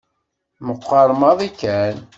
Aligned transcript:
Meqqer 0.67 1.09
maḍi 1.19 1.49
kan. 1.59 1.97